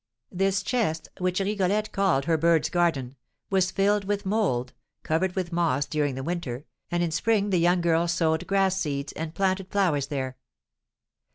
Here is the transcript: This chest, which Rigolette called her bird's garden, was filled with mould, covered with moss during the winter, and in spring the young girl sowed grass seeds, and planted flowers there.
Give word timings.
This 0.31 0.63
chest, 0.63 1.09
which 1.19 1.39
Rigolette 1.39 1.91
called 1.91 2.25
her 2.25 2.35
bird's 2.35 2.71
garden, 2.71 3.17
was 3.51 3.69
filled 3.69 4.05
with 4.05 4.25
mould, 4.25 4.73
covered 5.03 5.35
with 5.35 5.51
moss 5.53 5.85
during 5.85 6.15
the 6.15 6.23
winter, 6.23 6.65
and 6.89 7.03
in 7.03 7.11
spring 7.11 7.51
the 7.51 7.59
young 7.59 7.81
girl 7.81 8.07
sowed 8.07 8.47
grass 8.47 8.75
seeds, 8.79 9.11
and 9.13 9.35
planted 9.35 9.67
flowers 9.69 10.07
there. 10.07 10.37